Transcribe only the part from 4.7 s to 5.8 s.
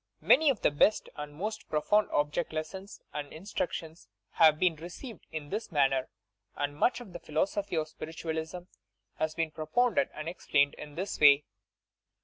received is this